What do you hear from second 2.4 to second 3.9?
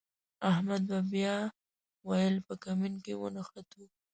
په کمین کې ونښتو.